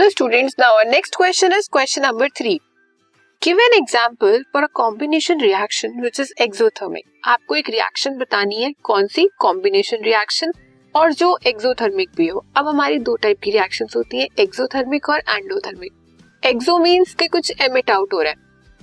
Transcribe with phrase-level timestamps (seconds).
[0.00, 2.58] Hello students, now our next question is question number three.
[3.42, 7.02] Give an example for a combination reaction which is exothermic.
[7.24, 9.28] आपको एक reaction बतानी है कौन सी?
[9.38, 10.52] Combination reaction
[10.94, 15.18] और जो exothermic भी हो। अब हमारी दो टाइप की रिएक्शन होती है एक्सोथर्मिक और
[15.18, 15.92] एंडोथर्मिक
[16.46, 18.36] एक्सो मीन्स के कुछ एमिट आउट हो रहा है।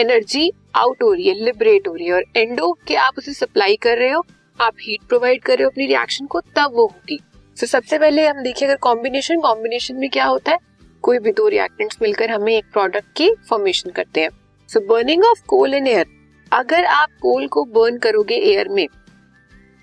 [0.00, 3.76] एनर्जी आउट हो रही है लिबरेट हो रही है। और एंडो के आप उसे सप्लाई
[3.76, 4.26] कर रहे हो
[4.60, 7.98] आप हीट प्रोवाइड कर रहे हो अपनी रिएक्शन को तब वो होगी। तो so, सबसे
[7.98, 10.73] पहले हम देखिए अगर कॉम्बिनेशन कॉम्बिनेशन में क्या होता है?
[11.04, 14.30] कोई भी दो रिएक्टेंट्स मिलकर हमें एक प्रोडक्ट की फॉर्मेशन करते हैं।
[14.68, 16.06] So burning of coal in air
[16.52, 18.86] अगर आप कोल को बर्न करोगे एयर में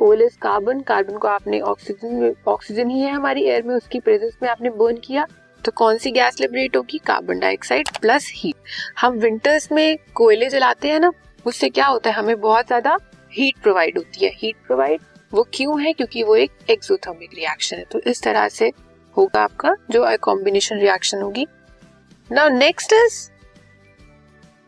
[0.00, 4.36] कोल इज़ कार्बन कार्बन को आपने ऑक्सीजन ऑक्सीजन ही है हमारी एयर में, उसकी प्रेजेंस
[4.42, 5.26] में आपने बर्न किया
[5.64, 6.98] तो कौन सी गैस लिबरेट होगी?
[6.98, 8.56] कार्बन डाइऑक्साइड प्लस हीट
[8.98, 11.10] हम विंटर्स में कोयले जलाते हैं ना,
[11.46, 12.16] उससे क्या होता है?
[12.16, 12.96] हमें बहुत ज़्यादा
[13.32, 15.00] हीट प्रोवाइड होती है। हीट प्रोवाइड
[15.32, 15.92] वो क्यों है?
[15.92, 18.70] क्योंकि वो एक एक्सोथर्मिक रिएक्शन है। तो इस तरह से
[19.18, 21.46] होगा आपका, जो कॉम्बिनेशन रिएक्शन होगी।
[22.30, 23.28] Now next is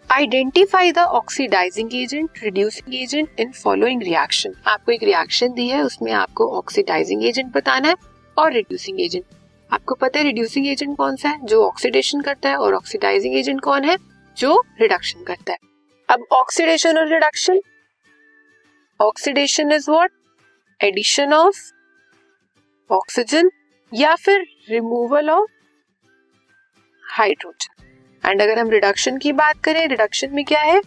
[0.08, 6.12] identify the oxidizing agent reducing agent in following reaction आपको एक रिएक्शन दी है, उसमें
[6.12, 7.94] आपको ऑक्सीडाइजिंग एजेंट बताना है
[8.36, 9.24] और रिड्यूसिंग एजेंट
[9.70, 11.38] आपको पता है रिड्यूसिंग एजेंट कौन सा है?
[11.44, 13.96] जो ऑक्सीडेशन करता है और ऑक्सीडाइजिंग एजेंट कौन है?
[14.36, 15.58] जो रिडक्शन करता है।
[16.08, 17.60] अब ऑक्सीडेशन और reduction
[19.00, 20.10] oxidation is what
[20.80, 21.56] addition of
[22.90, 23.50] oxygen
[23.92, 25.50] या फिर रिमूवल ऑफ़
[27.04, 30.80] हाइड्रोजन एंड अगर हम रिडक्शन की बात करें रिडक्शन में क्या है?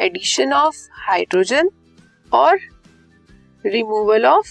[0.00, 1.70] एडिशन ऑफ़ हाइड्रोजन
[2.32, 2.58] और
[3.66, 4.50] रिमूवल ऑफ़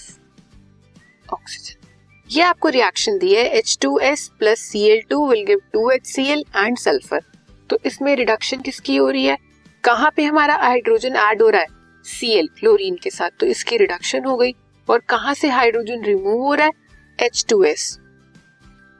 [1.32, 1.86] ऑक्सीजन
[2.28, 3.44] ये आपको रिएक्शन दी है.
[3.48, 7.22] H two S plus C L two will give two H C L and sulphur
[7.70, 9.36] तो इसमें रिडक्शन किसकी हो रही है?
[9.84, 11.66] कहाँ पे हमारा हाइड्रोजन ऐड हो रहा है?
[12.04, 13.30] सी एल क्लोरीन के साथ.
[13.40, 14.54] तो इसकी रिडक्शन हो गई.
[14.88, 16.83] और कहाँ से हाइड्रोजन रिमूव हो रहा है?
[17.18, 17.98] एच टू एस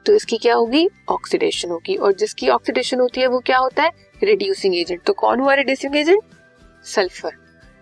[0.05, 0.87] तो इसकी क्या होगी?
[1.09, 3.91] ऑक्सीडेशन होगी। और जिसकी ऑक्सीडेशन होती है, वो क्या होता है?
[4.23, 6.21] रिड्यूसिंग एजेंट तो कौन हुआ reducing agent
[6.85, 7.31] sulphur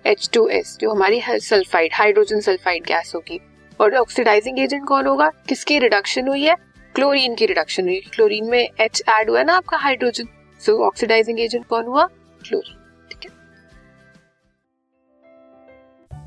[0.05, 3.39] H two S जो हमारी सल्फाइड हाइड्रोजन सल्फाइड गैस होगी।
[3.79, 5.29] और ऑक्सीडाइजिंग एजेंट कौन होगा?
[5.49, 6.55] किसकी रिडक्शन हुई है?
[6.95, 10.27] क्लोरीन की रिडक्शन हुई। क्लोरीन में एच एड हुआ है ना आपका हाइड्रोजन
[10.61, 12.05] सो ऑक्सीडाइजिंग एजेंट कौन हुआ?
[12.41, 12.77] Chlorine